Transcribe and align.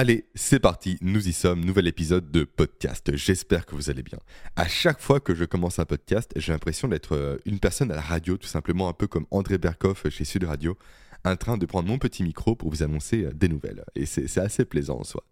Allez, 0.00 0.26
c'est 0.36 0.60
parti, 0.60 0.96
nous 1.00 1.26
y 1.26 1.32
sommes, 1.32 1.64
nouvel 1.64 1.88
épisode 1.88 2.30
de 2.30 2.44
podcast. 2.44 3.10
J'espère 3.16 3.66
que 3.66 3.74
vous 3.74 3.90
allez 3.90 4.04
bien. 4.04 4.20
À 4.54 4.68
chaque 4.68 5.00
fois 5.00 5.18
que 5.18 5.34
je 5.34 5.44
commence 5.44 5.80
un 5.80 5.86
podcast, 5.86 6.30
j'ai 6.36 6.52
l'impression 6.52 6.86
d'être 6.86 7.16
euh, 7.16 7.36
une 7.46 7.58
personne 7.58 7.90
à 7.90 7.96
la 7.96 8.00
radio, 8.00 8.36
tout 8.36 8.46
simplement 8.46 8.88
un 8.88 8.92
peu 8.92 9.08
comme 9.08 9.26
André 9.32 9.58
Berkoff 9.58 10.08
chez 10.08 10.24
Sud 10.24 10.44
Radio, 10.44 10.78
en 11.24 11.34
train 11.34 11.58
de 11.58 11.66
prendre 11.66 11.88
mon 11.88 11.98
petit 11.98 12.22
micro 12.22 12.54
pour 12.54 12.70
vous 12.70 12.84
annoncer 12.84 13.24
euh, 13.24 13.32
des 13.34 13.48
nouvelles. 13.48 13.84
Et 13.96 14.06
c'est 14.06 14.38
assez 14.38 14.64
plaisant 14.64 15.00
en 15.00 15.02
soi. 15.02 15.24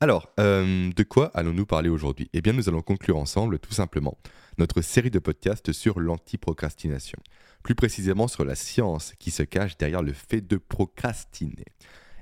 Alors, 0.00 0.32
euh, 0.40 0.90
de 0.96 1.02
quoi 1.02 1.30
allons-nous 1.34 1.66
parler 1.66 1.90
aujourd'hui? 1.90 2.30
Eh 2.32 2.40
bien, 2.40 2.54
nous 2.54 2.70
allons 2.70 2.80
conclure 2.80 3.18
ensemble, 3.18 3.58
tout 3.58 3.74
simplement, 3.74 4.16
notre 4.56 4.80
série 4.80 5.10
de 5.10 5.18
podcasts 5.18 5.72
sur 5.72 6.00
l'antiprocrastination. 6.00 7.18
Plus 7.62 7.74
précisément 7.74 8.28
sur 8.28 8.46
la 8.46 8.54
science 8.54 9.12
qui 9.18 9.30
se 9.30 9.42
cache 9.42 9.76
derrière 9.76 10.02
le 10.02 10.14
fait 10.14 10.40
de 10.40 10.56
procrastiner. 10.56 11.66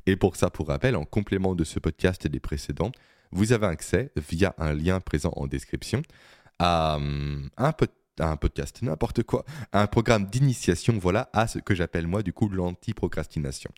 Et 0.07 0.17
pour 0.17 0.37
ça, 0.37 0.51
pour 0.51 0.69
rappel, 0.69 0.97
en 0.97 1.05
complément 1.05 1.55
de 1.55 1.65
ce 1.65 1.79
podcast 1.79 2.25
et 2.27 2.29
des 2.29 2.41
précédents, 2.41 2.93
vous 3.31 3.53
avez 3.53 3.67
accès 3.67 4.11
via 4.17 4.55
un 4.59 4.73
lien 4.73 5.01
présent 5.01 5.33
en 5.37 5.47
description 5.47 6.03
à, 6.59 6.97
hum, 6.97 7.49
un, 7.57 7.73
un 8.21 8.37
podcast, 8.37 8.83
n'importe 8.83 9.23
quoi, 9.23 9.45
un 9.73 9.87
programme 9.87 10.27
d'initiation, 10.27 10.99
voilà, 10.99 11.31
à 11.33 11.47
ce 11.47 11.59
que 11.59 11.75
j'appelle 11.75 12.07
moi 12.07 12.23
du 12.23 12.33
coup 12.33 12.49
l'anti-procrastination. 12.49 13.71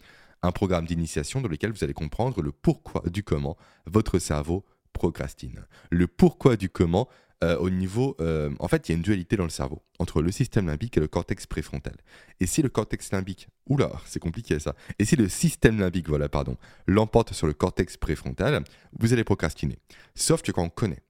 Un 0.43 0.53
programme 0.53 0.87
d'initiation 0.87 1.41
dans 1.41 1.49
lequel 1.49 1.73
vous 1.73 1.85
allez 1.85 1.93
comprendre 1.93 2.41
le 2.41 2.53
pourquoi 2.53 3.03
du 3.11 3.23
comment 3.23 3.57
votre 3.87 4.19
cerveau 4.19 4.65
procrastine. 4.93 5.67
Le 5.91 6.07
pourquoi 6.07 6.57
du 6.57 6.71
comment 6.71 7.09
euh, 7.43 7.57
au 7.59 7.71
niveau... 7.71 8.17
Euh, 8.21 8.51
en 8.59 8.69
fait, 8.69 8.89
il 8.89 8.93
y 8.93 8.95
a 8.95 8.97
une 8.97 9.03
dualité 9.03 9.37
dans 9.37 9.45
le 9.45 9.51
cerveau 9.51 9.83
entre 9.99 10.23
le 10.23 10.31
système 10.31 10.67
limbique 10.67 10.97
et 10.97 11.01
le 11.01 11.09
cortex 11.09 11.47
préfrontal. 11.47 11.97
Et 12.41 12.47
si 12.47 12.63
le 12.63 12.69
cortex 12.69 13.13
limbique... 13.13 13.49
Oula, 13.67 13.93
c'est 14.05 14.21
compliqué 14.21 14.59
ça. 14.59 14.75
Et 14.99 15.05
si 15.05 15.17
le 15.17 15.29
système 15.29 15.79
limbique, 15.79 16.09
voilà, 16.09 16.29
pardon, 16.29 16.57
l'emporte 16.87 17.33
sur 17.33 17.47
le 17.47 17.53
cortex 17.53 17.97
préfrontal, 17.97 18.65
vous 18.99 19.13
allez 19.13 19.25
procrastiner. 19.25 19.79
Sauf 20.15 20.43
que 20.43 20.53
quand 20.53 20.65
on 20.65 20.71
connaît 20.71 21.03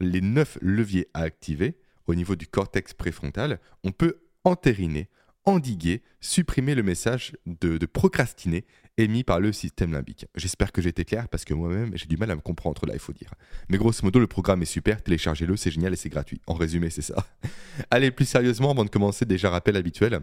les 0.00 0.20
neuf 0.20 0.58
leviers 0.60 1.08
à 1.14 1.22
activer 1.22 1.78
au 2.06 2.14
niveau 2.14 2.36
du 2.36 2.46
cortex 2.46 2.94
préfrontal, 2.94 3.60
on 3.84 3.92
peut 3.92 4.20
entériner, 4.44 5.08
endiguer, 5.44 6.02
supprimer 6.20 6.74
le 6.74 6.82
message 6.82 7.36
de, 7.46 7.78
de 7.78 7.86
procrastiner 7.86 8.64
émis 8.98 9.24
par 9.24 9.40
le 9.40 9.52
système 9.52 9.92
limbique. 9.92 10.26
J'espère 10.34 10.72
que 10.72 10.82
j'ai 10.82 10.90
été 10.90 11.04
clair 11.04 11.28
parce 11.28 11.44
que 11.44 11.54
moi-même 11.54 11.92
j'ai 11.94 12.06
du 12.06 12.16
mal 12.16 12.30
à 12.30 12.36
me 12.36 12.40
comprendre 12.40 12.84
là, 12.84 12.92
il 12.92 12.98
faut 12.98 13.12
dire. 13.12 13.32
Mais 13.68 13.78
grosso 13.78 14.00
modo, 14.02 14.18
le 14.18 14.26
programme 14.26 14.60
est 14.62 14.66
super, 14.66 15.02
téléchargez-le, 15.02 15.56
c'est 15.56 15.70
génial 15.70 15.92
et 15.92 15.96
c'est 15.96 16.08
gratuit. 16.08 16.42
En 16.46 16.54
résumé, 16.54 16.90
c'est 16.90 17.02
ça. 17.02 17.14
Allez, 17.90 18.10
plus 18.10 18.26
sérieusement, 18.26 18.72
avant 18.72 18.84
de 18.84 18.90
commencer, 18.90 19.24
déjà 19.24 19.48
rappel 19.48 19.76
habituel 19.76 20.20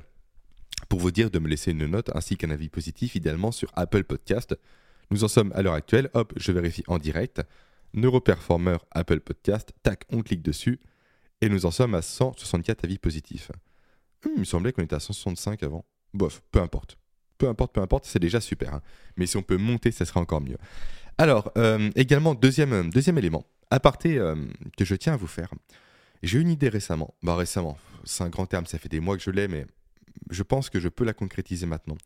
pour 0.90 1.00
vous 1.00 1.12
dire 1.12 1.32
de 1.32 1.40
me 1.40 1.48
laisser 1.48 1.72
une 1.72 1.86
note 1.86 2.12
ainsi 2.14 2.38
qu'un 2.38 2.52
avis 2.52 2.70
positif, 2.70 3.16
idéalement 3.16 3.52
sur 3.52 3.72
Apple 3.76 4.04
Podcast. 4.04 4.56
Nous 5.10 5.24
en 5.24 5.28
sommes 5.28 5.52
à 5.56 5.62
l'heure 5.62 5.74
actuelle, 5.74 6.10
hop, 6.14 6.34
je 6.36 6.52
vérifie 6.52 6.84
en 6.88 6.98
direct. 6.98 7.42
Neuroperformer 7.94 8.78
Apple 8.92 9.22
Podcast, 9.22 9.72
tac, 9.82 10.04
on 10.12 10.22
clique 10.22 10.42
dessus 10.42 10.80
et 11.40 11.48
nous 11.48 11.66
en 11.66 11.72
sommes 11.72 11.96
à 11.96 12.02
164 12.02 12.84
avis 12.84 12.98
positifs. 12.98 13.52
Hum, 14.26 14.34
il 14.36 14.40
me 14.42 14.46
semblait 14.46 14.74
qu'on 14.74 14.84
était 14.84 14.96
à 14.96 15.00
165 15.00 15.64
avant. 15.64 15.86
Bof, 16.14 16.42
peu 16.52 16.60
importe 16.60 16.98
peu 17.38 17.48
importe, 17.48 17.74
peu 17.74 17.82
importe, 17.82 18.06
c'est 18.06 18.20
déjà 18.20 18.42
super. 18.42 18.74
Hein. 18.74 18.82
Mais 19.18 19.26
si 19.26 19.38
on 19.38 19.42
peut 19.42 19.58
monter, 19.58 19.92
ça 19.92 20.06
sera 20.06 20.20
encore 20.20 20.42
mieux. 20.42 20.58
Alors, 21.18 21.52
euh, 21.58 21.90
également, 21.96 22.36
deuxième, 22.36 22.90
deuxième 22.90 23.18
élément, 23.18 23.46
aparté 23.72 24.18
euh, 24.18 24.36
que 24.78 24.86
je 24.86 24.96
tiens 24.96 25.14
à 25.14 25.18
vous 25.18 25.28
faire. 25.28 25.50
J'ai 26.24 26.40
eu 26.40 26.42
une 26.42 26.50
idée 26.50 26.70
récemment. 26.70 27.14
Bah, 27.24 27.36
récemment, 27.36 27.78
c'est 28.04 28.24
un 28.24 28.30
grand 28.30 28.46
terme, 28.46 28.66
ça 28.66 28.78
fait 28.78 28.90
des 28.90 29.00
mois 29.00 29.16
que 29.16 29.24
je 29.24 29.32
l'ai, 29.32 29.48
mais 29.48 29.66
je 30.30 30.44
pense 30.44 30.70
que 30.70 30.80
je 30.80 30.90
peux 30.90 31.06
la 31.06 31.14
concrétiser 31.14 31.66
maintenant. 31.66 31.98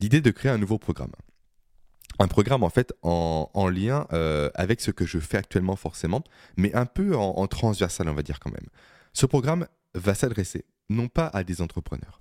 L'idée 0.00 0.20
de 0.20 0.30
créer 0.30 0.52
un 0.52 0.58
nouveau 0.58 0.78
programme. 0.78 1.12
Un 2.18 2.28
programme 2.28 2.64
en 2.64 2.70
fait 2.70 2.92
en, 3.02 3.68
lien 3.68 4.06
euh, 4.12 4.50
avec 4.54 4.80
ce 4.80 4.90
que 4.90 5.06
je 5.06 5.18
fais 5.18 5.38
actuellement 5.38 5.76
forcément, 5.76 6.22
mais 6.56 6.74
un 6.74 6.84
peu 6.84 7.16
en 7.16 7.46
transversal 7.46 8.08
on 8.08 8.14
va 8.14 8.22
dire 8.22 8.40
quand 8.40 8.50
même. 8.50 8.66
Ce 9.12 9.26
programme 9.26 9.66
va 9.94 10.14
s'adresser 10.14 10.66
non 10.90 11.08
pas 11.08 11.28
à 11.28 11.44
des 11.44 11.62
entrepreneurs, 11.62 12.20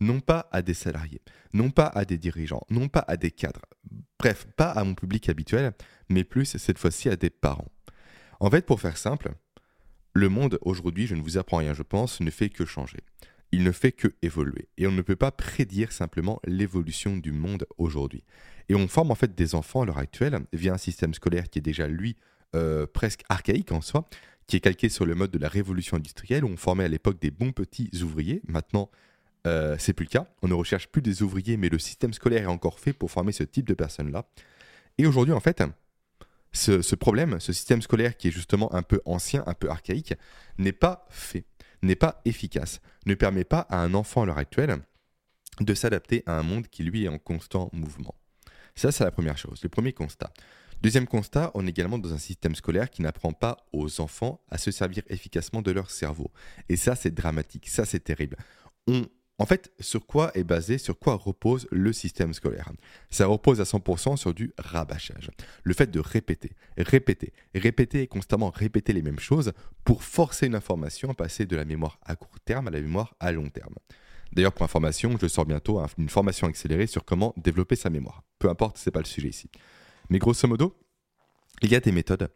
non 0.00 0.20
pas 0.20 0.48
à 0.52 0.62
des 0.62 0.74
salariés, 0.74 1.22
non 1.52 1.70
pas 1.70 1.86
à 1.86 2.04
des 2.04 2.18
dirigeants, 2.18 2.62
non 2.70 2.88
pas 2.88 3.04
à 3.06 3.16
des 3.16 3.30
cadres, 3.30 3.66
bref, 4.18 4.46
pas 4.56 4.70
à 4.70 4.84
mon 4.84 4.94
public 4.94 5.28
habituel, 5.28 5.72
mais 6.08 6.24
plus 6.24 6.56
cette 6.56 6.78
fois-ci 6.78 7.08
à 7.08 7.16
des 7.16 7.30
parents. 7.30 7.70
En 8.40 8.50
fait, 8.50 8.64
pour 8.64 8.80
faire 8.80 8.96
simple, 8.96 9.32
le 10.12 10.28
monde 10.28 10.58
aujourd'hui, 10.62 11.06
je 11.06 11.14
ne 11.14 11.22
vous 11.22 11.38
apprends 11.38 11.58
rien, 11.58 11.74
je 11.74 11.82
pense, 11.82 12.20
ne 12.20 12.30
fait 12.30 12.48
que 12.48 12.64
changer. 12.64 12.98
Il 13.52 13.64
ne 13.64 13.72
fait 13.72 13.92
que 13.92 14.14
évoluer. 14.22 14.68
Et 14.76 14.86
on 14.86 14.92
ne 14.92 15.02
peut 15.02 15.16
pas 15.16 15.32
prédire 15.32 15.92
simplement 15.92 16.40
l'évolution 16.46 17.16
du 17.16 17.32
monde 17.32 17.66
aujourd'hui. 17.78 18.24
Et 18.68 18.74
on 18.74 18.86
forme 18.88 19.10
en 19.10 19.14
fait 19.14 19.34
des 19.34 19.54
enfants 19.54 19.82
à 19.82 19.86
l'heure 19.86 19.98
actuelle 19.98 20.38
via 20.52 20.74
un 20.74 20.78
système 20.78 21.14
scolaire 21.14 21.48
qui 21.50 21.58
est 21.58 21.62
déjà, 21.62 21.88
lui, 21.88 22.16
euh, 22.54 22.86
presque 22.86 23.22
archaïque 23.28 23.72
en 23.72 23.80
soi, 23.80 24.08
qui 24.46 24.56
est 24.56 24.60
calqué 24.60 24.88
sur 24.88 25.06
le 25.06 25.14
mode 25.14 25.30
de 25.30 25.38
la 25.38 25.48
révolution 25.48 25.96
industrielle, 25.96 26.44
où 26.44 26.48
on 26.48 26.56
formait 26.56 26.84
à 26.84 26.88
l'époque 26.88 27.20
des 27.20 27.30
bons 27.30 27.52
petits 27.52 27.90
ouvriers. 28.02 28.42
Maintenant, 28.48 28.90
euh, 29.46 29.76
c'est 29.78 29.92
plus 29.92 30.04
le 30.04 30.10
cas. 30.10 30.26
On 30.42 30.48
ne 30.48 30.54
recherche 30.54 30.88
plus 30.88 31.02
des 31.02 31.22
ouvriers, 31.22 31.56
mais 31.56 31.68
le 31.68 31.78
système 31.78 32.12
scolaire 32.12 32.42
est 32.42 32.46
encore 32.46 32.80
fait 32.80 32.92
pour 32.92 33.10
former 33.10 33.32
ce 33.32 33.44
type 33.44 33.66
de 33.66 33.74
personnes-là. 33.74 34.26
Et 34.98 35.06
aujourd'hui, 35.06 35.32
en 35.32 35.40
fait, 35.40 35.62
ce, 36.52 36.94
problème, 36.94 37.40
ce 37.40 37.52
système 37.52 37.82
scolaire 37.82 38.16
qui 38.16 38.28
est 38.28 38.32
justement 38.32 38.72
un 38.74 38.82
peu 38.82 39.00
ancien, 39.04 39.42
un 39.46 39.54
peu 39.54 39.70
archaïque, 39.70 40.14
n'est 40.58 40.72
pas 40.72 41.06
fait, 41.10 41.44
n'est 41.82 41.96
pas 41.96 42.20
efficace, 42.24 42.80
ne 43.06 43.14
permet 43.14 43.44
pas 43.44 43.60
à 43.70 43.78
un 43.78 43.94
enfant 43.94 44.22
à 44.22 44.26
l'heure 44.26 44.38
actuelle 44.38 44.78
de 45.60 45.74
s'adapter 45.74 46.22
à 46.26 46.38
un 46.38 46.42
monde 46.42 46.68
qui 46.68 46.82
lui 46.82 47.04
est 47.04 47.08
en 47.08 47.18
constant 47.18 47.70
mouvement. 47.72 48.14
Ça, 48.74 48.92
c'est 48.92 49.04
la 49.04 49.10
première 49.10 49.38
chose, 49.38 49.60
le 49.62 49.68
premier 49.68 49.92
constat. 49.92 50.32
Deuxième 50.82 51.06
constat, 51.06 51.50
on 51.54 51.66
est 51.66 51.70
également 51.70 51.98
dans 51.98 52.14
un 52.14 52.18
système 52.18 52.54
scolaire 52.54 52.88
qui 52.88 53.02
n'apprend 53.02 53.32
pas 53.32 53.58
aux 53.72 54.00
enfants 54.00 54.42
à 54.50 54.56
se 54.56 54.70
servir 54.70 55.02
efficacement 55.08 55.60
de 55.60 55.70
leur 55.70 55.90
cerveau. 55.90 56.30
Et 56.70 56.76
ça, 56.76 56.96
c'est 56.96 57.10
dramatique, 57.10 57.68
ça, 57.68 57.84
c'est 57.84 58.00
terrible. 58.00 58.38
On, 58.86 59.04
en 59.40 59.46
fait, 59.46 59.72
sur 59.80 60.06
quoi 60.06 60.30
est 60.34 60.44
basé, 60.44 60.76
sur 60.76 60.98
quoi 60.98 61.14
repose 61.14 61.66
le 61.70 61.94
système 61.94 62.34
scolaire? 62.34 62.70
Ça 63.08 63.24
repose 63.24 63.58
à 63.62 63.64
100% 63.64 64.18
sur 64.18 64.34
du 64.34 64.52
rabâchage. 64.58 65.30
Le 65.62 65.72
fait 65.72 65.90
de 65.90 65.98
répéter, 65.98 66.52
répéter, 66.76 67.32
répéter 67.54 68.02
et 68.02 68.06
constamment 68.06 68.50
répéter 68.50 68.92
les 68.92 69.00
mêmes 69.00 69.18
choses 69.18 69.52
pour 69.82 70.04
forcer 70.04 70.44
une 70.44 70.54
information 70.54 71.08
à 71.08 71.14
passer 71.14 71.46
de 71.46 71.56
la 71.56 71.64
mémoire 71.64 71.98
à 72.04 72.16
court 72.16 72.38
terme 72.44 72.68
à 72.68 72.70
la 72.70 72.82
mémoire 72.82 73.14
à 73.18 73.32
long 73.32 73.48
terme. 73.48 73.76
D'ailleurs, 74.34 74.52
pour 74.52 74.64
information, 74.64 75.16
je 75.18 75.26
sors 75.26 75.46
bientôt 75.46 75.80
une 75.96 76.10
formation 76.10 76.46
accélérée 76.46 76.86
sur 76.86 77.06
comment 77.06 77.32
développer 77.38 77.76
sa 77.76 77.88
mémoire. 77.88 78.22
Peu 78.38 78.50
importe, 78.50 78.76
ce 78.76 78.90
n'est 78.90 78.92
pas 78.92 79.00
le 79.00 79.06
sujet 79.06 79.28
ici. 79.28 79.50
Mais 80.10 80.18
grosso 80.18 80.46
modo, 80.48 80.76
il 81.62 81.70
y 81.70 81.74
a 81.74 81.80
des 81.80 81.92
méthodes 81.92 82.30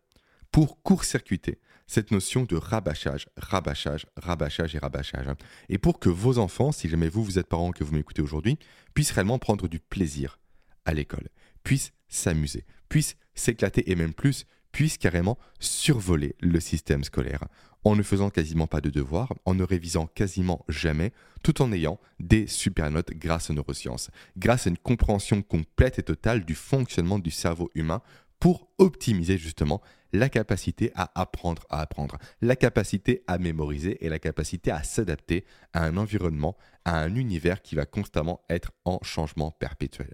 pour 0.50 0.82
court-circuiter 0.82 1.60
cette 1.86 2.10
notion 2.10 2.44
de 2.44 2.56
rabâchage, 2.56 3.28
rabâchage, 3.36 4.06
rabâchage 4.16 4.74
et 4.74 4.78
rabâchage. 4.78 5.26
Et 5.68 5.78
pour 5.78 5.98
que 5.98 6.08
vos 6.08 6.38
enfants, 6.38 6.72
si 6.72 6.88
jamais 6.88 7.08
vous, 7.08 7.24
vous 7.24 7.38
êtes 7.38 7.48
parents 7.48 7.72
que 7.72 7.84
vous 7.84 7.94
m'écoutez 7.94 8.22
aujourd'hui, 8.22 8.58
puissent 8.94 9.12
réellement 9.12 9.38
prendre 9.38 9.68
du 9.68 9.80
plaisir 9.80 10.38
à 10.84 10.94
l'école, 10.94 11.28
puissent 11.62 11.92
s'amuser, 12.08 12.64
puissent 12.88 13.16
s'éclater 13.34 13.90
et 13.90 13.96
même 13.96 14.14
plus, 14.14 14.46
puissent 14.72 14.98
carrément 14.98 15.38
survoler 15.60 16.34
le 16.40 16.58
système 16.58 17.04
scolaire 17.04 17.44
en 17.84 17.96
ne 17.96 18.02
faisant 18.02 18.30
quasiment 18.30 18.66
pas 18.66 18.80
de 18.80 18.90
devoirs, 18.90 19.32
en 19.44 19.54
ne 19.54 19.62
révisant 19.62 20.06
quasiment 20.06 20.64
jamais, 20.68 21.12
tout 21.42 21.60
en 21.60 21.70
ayant 21.70 22.00
des 22.18 22.46
super 22.46 22.90
notes 22.90 23.12
grâce 23.12 23.50
aux 23.50 23.52
neurosciences, 23.52 24.10
grâce 24.36 24.66
à 24.66 24.70
une 24.70 24.78
compréhension 24.78 25.42
complète 25.42 25.98
et 25.98 26.02
totale 26.02 26.44
du 26.44 26.54
fonctionnement 26.54 27.18
du 27.18 27.30
cerveau 27.30 27.70
humain 27.74 28.00
pour 28.44 28.69
optimiser 28.77 29.38
justement 29.38 29.81
la 30.12 30.28
capacité 30.28 30.93
à 30.94 31.19
apprendre 31.19 31.65
à 31.71 31.81
apprendre, 31.81 32.19
la 32.43 32.56
capacité 32.56 33.25
à 33.27 33.38
mémoriser 33.38 34.05
et 34.05 34.10
la 34.10 34.19
capacité 34.19 34.71
à 34.71 34.82
s'adapter 34.82 35.47
à 35.72 35.82
un 35.87 35.97
environnement, 35.97 36.55
à 36.84 37.00
un 37.00 37.15
univers 37.15 37.62
qui 37.62 37.75
va 37.75 37.87
constamment 37.87 38.43
être 38.50 38.72
en 38.84 38.99
changement 39.00 39.50
perpétuel. 39.50 40.10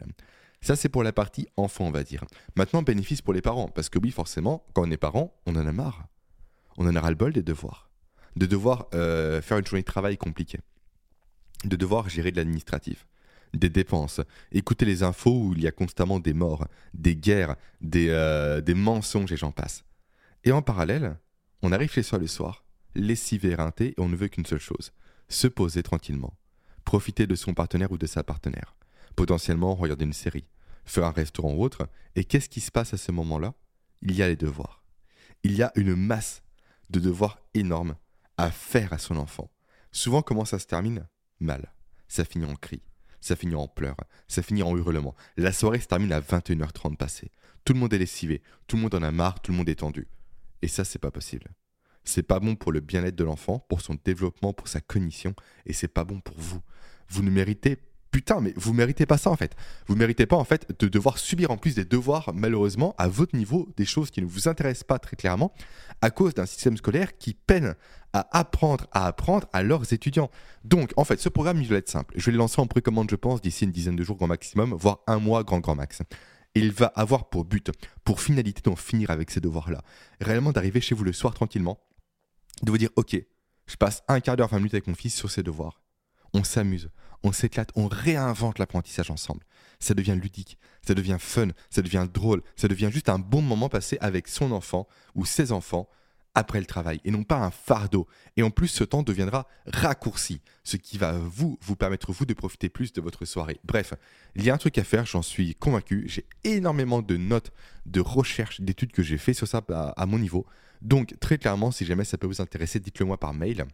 Ça, 0.61 0.77
c'est 0.77 0.89
pour 0.89 1.03
la 1.03 1.13
partie 1.13 1.49
enfant, 1.57 1.87
on 1.87 1.91
va 1.91 2.05
dire. 2.05 2.25
Maintenant, 2.55 2.83
bénéfice 2.83 3.21
pour 3.21 3.35
les 3.35 3.43
parents, 3.43 3.67
parce 3.67 3.89
que 3.89 3.99
oui, 3.99 4.13
forcément, 4.13 4.65
quand 4.75 4.87
on 4.87 4.91
est 4.93 4.97
parent, 4.97 5.35
on 5.47 5.57
en 5.57 5.67
a 5.67 5.73
marre. 5.73 6.07
On 6.77 6.87
en 6.87 6.95
a 6.95 7.01
ras-le-bol 7.01 7.33
des 7.33 7.43
devoirs. 7.43 7.91
De 8.37 8.47
devoir 8.47 8.87
euh, 8.95 9.43
faire 9.43 9.59
une 9.59 9.67
journée 9.67 9.83
de 9.83 9.87
travail 9.87 10.17
compliquée. 10.17 10.61
De 11.65 11.75
devoir 11.75 12.09
gérer 12.09 12.31
de 12.31 12.37
l'administratif 12.37 13.09
des 13.55 13.69
dépenses, 13.69 14.21
écouter 14.53 14.85
les 14.85 15.03
infos 15.03 15.45
où 15.45 15.53
il 15.55 15.63
y 15.63 15.67
a 15.67 15.73
constamment 15.73 16.21
des 16.21 16.35
morts, 16.35 16.67
des 16.95 17.17
guerres, 17.17 17.57
des, 17.81 18.09
euh, 18.11 18.63
mensonges 18.75 19.33
et 19.33 19.37
j'en 19.37 19.53
passe. 19.53 19.85
Et 20.45 20.53
en 20.53 20.63
parallèle, 20.63 21.19
on 21.63 21.73
arrive 21.73 21.91
chez 21.91 22.03
soi 22.03 22.19
le 22.19 22.27
soir, 22.27 22.65
lessivé, 22.95 23.51
éreinté, 23.51 23.89
et 23.89 24.01
on 24.01 24.09
ne 24.09 24.17
veut 24.17 24.29
qu'une 24.29 24.47
seule 24.47 24.61
chose, 24.61 24.93
se 25.29 25.47
poser 25.47 25.83
tranquillement, 25.83 26.35
profiter 26.85 27.27
de 27.27 27.35
son 27.35 27.55
partenaire 27.55 27.93
ou 27.93 27.99
de 27.99 28.07
sa 28.07 28.23
partenaire, 28.23 28.77
potentiellement 29.17 29.75
regarder 29.75 30.05
une 30.05 30.13
série, 30.13 30.47
faire 30.85 31.05
un 31.05 31.13
restaurant 31.13 31.53
ou 31.53 31.63
autre, 31.63 31.89
et 32.17 32.25
qu'est-ce 32.25 32.49
qui 32.49 32.61
se 32.61 32.71
passe 32.71 32.95
à 32.95 32.99
ce 32.99 33.13
moment-là? 33.13 33.55
Il 34.03 34.17
y 34.17 34.23
a 34.23 34.29
les 34.29 34.37
devoirs. 34.37 34.83
Il 35.43 35.53
y 35.53 35.63
a 35.63 35.73
une 35.75 35.95
masse 35.95 36.43
de 36.89 37.01
devoirs 37.01 37.39
énormes 37.55 37.97
à 38.37 38.51
faire 38.51 38.93
à 38.93 38.99
son 38.99 39.17
enfant. 39.17 39.51
Souvent, 39.93 40.23
comment 40.23 40.45
ça 40.45 40.59
se 40.59 40.67
termine? 40.67 41.07
Mal. 41.41 41.73
Ça 42.09 42.25
finit 42.25 42.47
en 42.47 42.55
cri 42.55 42.83
ça 43.21 43.37
finit 43.37 43.55
en 43.55 43.69
pleurs, 43.69 43.97
ça 44.29 44.43
finit 44.43 44.63
en 44.63 44.77
hurlements. 44.77 45.15
La 45.37 45.53
soirée 45.53 45.81
se 45.81 45.87
termine 45.87 46.13
à 46.13 46.21
21h30 46.21 46.97
passée. 46.97 47.31
Tout 47.65 47.75
le 47.75 47.79
monde 47.79 47.93
est 47.93 47.99
lessivé, 47.99 48.43
tout 48.67 48.77
le 48.77 48.83
monde 48.83 48.95
en 48.95 49.03
a 49.03 49.11
marre, 49.11 49.41
tout 49.41 49.53
le 49.53 49.59
monde 49.59 49.69
est 49.69 49.81
tendu. 49.81 50.09
Et 50.63 50.69
ça, 50.69 50.85
c'est 50.85 50.99
pas 50.99 51.11
possible. 51.11 51.49
C'est 52.05 52.23
pas 52.23 52.41
bon 52.41 52.57
pour 52.57 52.73
le 52.73 52.81
bien-être 52.81 53.17
de 53.17 53.25
l'enfant, 53.25 53.59
pour 53.59 53.81
son 53.83 53.97
développement, 54.03 54.53
pour 54.53 54.69
sa 54.69 54.81
cognition, 54.81 55.35
et 55.67 55.73
c'est 55.73 55.89
pas 55.89 56.05
bon 56.05 56.21
pour 56.21 56.37
vous. 56.39 56.61
Vous 57.09 57.23
ne 57.23 57.31
méritez 57.31 57.77
putain, 58.11 58.41
mais 58.41 58.53
vous 58.57 58.73
méritez 58.73 59.07
pas 59.07 59.19
ça 59.19 59.31
en 59.31 59.37
fait. 59.37 59.55
Vous 59.87 59.97
méritez 59.97 60.27
pas 60.27 60.37
en 60.37 60.45
fait 60.45 60.67
de 60.79 60.89
devoir 60.89 61.19
subir 61.19 61.51
en 61.51 61.57
plus 61.57 61.75
des 61.75 61.85
devoirs, 61.85 62.31
malheureusement, 62.35 62.95
à 62.99 63.09
votre 63.09 63.37
niveau, 63.37 63.69
des 63.77 63.85
choses 63.85 64.11
qui 64.11 64.21
ne 64.21 64.27
vous 64.27 64.49
intéressent 64.49 64.85
pas 64.85 64.99
très 64.99 65.17
clairement, 65.17 65.53
à 66.01 66.11
cause 66.11 66.35
d'un 66.35 66.47
système 66.47 66.77
scolaire 66.77 67.17
qui 67.19 67.35
peine 67.35 67.75
à 68.13 68.27
apprendre 68.37 68.87
à 68.93 69.07
apprendre 69.07 69.47
à 69.53 69.63
leurs 69.63 69.93
étudiants. 69.93 70.31
Donc, 70.65 70.93
en 70.97 71.05
fait, 71.05 71.21
ce 71.21 71.29
programme, 71.29 71.61
il 71.61 71.69
va 71.69 71.77
être 71.77 71.89
simple. 71.89 72.15
Je 72.17 72.27
vais 72.27 72.33
le 72.33 72.39
lancer 72.39 72.61
en 72.61 72.67
précommande, 72.67 73.11
je 73.11 73.17
pense, 73.17 73.41
d'ici 73.41 73.65
une 73.65 73.73
dizaine 73.73 73.97
de 73.97 74.03
jours 74.03 74.17
grand 74.17 74.27
maximum, 74.27 74.75
voire 74.75 75.01
un 75.07 75.19
mois 75.19 75.45
grand 75.45 75.61
grand 75.61 75.77
max. 75.77 76.03
Il 76.55 76.73
va 76.73 76.87
avoir 76.87 77.29
pour 77.29 77.45
but, 77.45 77.71
pour 78.05 78.21
finalité 78.21 78.63
d'en 78.63 78.75
finir 78.75 79.11
avec 79.11 79.31
ces 79.31 79.41
devoirs-là, 79.41 79.83
réellement 80.21 80.51
d'arriver 80.51 80.81
chez 80.81 80.97
vous 80.97 81.05
le 81.05 81.13
soir 81.13 81.33
tranquillement, 81.33 81.79
de 82.63 82.71
vous 82.71 82.79
dire, 82.79 82.91
ok, 82.97 83.17
je 83.67 83.77
passe 83.77 84.03
un 84.09 84.19
quart 84.19 84.37
d'heure, 84.37 84.49
20 84.49 84.57
minutes 84.57 84.75
avec 84.75 84.89
mon 84.89 84.95
fils 84.95 85.15
sur 85.15 85.31
ces 85.31 85.45
devoirs. 85.45 85.81
On 86.35 86.43
s'amuse, 86.43 86.91
on 87.23 87.33
s'éclate, 87.33 87.71
on 87.75 87.89
réinvente 87.89 88.59
l'apprentissage 88.59 89.11
ensemble. 89.11 89.45
Ça 89.79 89.95
devient 89.95 90.19
ludique, 90.21 90.59
ça 90.87 90.95
devient 90.95 91.17
fun, 91.19 91.49
ça 91.71 91.83
devient 91.83 92.07
drôle, 92.13 92.43
ça 92.57 92.69
devient 92.69 92.91
juste 92.93 93.09
un 93.09 93.19
bon 93.19 93.43
moment 93.43 93.69
passé 93.69 93.97
avec 94.01 94.29
son 94.29 94.53
enfant 94.53 94.87
ou 95.15 95.25
ses 95.25 95.53
enfants 95.53 95.89
après 96.35 96.61
le 96.61 96.67
travail 96.67 97.01
et 97.05 97.11
non 97.11 97.25
pas 97.25 97.39
un 97.39 97.51
fardeau. 97.51 98.07
Et 98.37 98.43
en 98.43 98.51
plus, 98.51 98.69
ce 98.69 98.85
temps 98.85 99.03
deviendra 99.03 99.47
raccourci, 99.67 100.41
ce 100.65 100.77
qui 100.77 100.99
va 100.99 101.13
vous, 101.13 101.59
permettre 101.79 102.13
vous 102.13 102.27
de 102.27 102.35
profiter 102.35 102.69
plus 102.69 102.93
de 102.93 103.01
votre 103.01 103.25
soirée. 103.25 103.59
Bref, 103.65 103.95
il 104.37 104.45
y 104.45 104.51
a 104.51 104.55
un 104.55 104.59
truc 104.59 104.79
à 104.79 104.85
faire, 104.85 105.07
j'en 105.07 105.23
suis 105.23 105.55
convaincu. 105.55 106.05
J'ai 106.07 106.27
énormément 106.45 107.03
de 107.03 107.17
notes, 107.17 107.53
de 107.87 108.01
recherches, 108.01 108.61
d'études 108.61 108.93
que 108.93 109.03
j'ai 109.03 109.19
fait 109.19 109.35
sur 109.35 109.49
ça 109.49 109.63
à, 109.71 109.89
à 110.01 110.07
mon 110.07 110.19
niveau. 110.19 110.47
Donc 110.83 111.15
très 111.21 111.39
clairement, 111.39 111.71
si 111.71 111.85
jamais 111.85 112.05
ça 112.05 112.17
peut 112.17 112.27
vous 112.27 112.41
intéresser, 112.41 112.81
dites-le 112.81 113.07
moi 113.07 113.19
par 113.19 113.35
mail. 113.35 113.67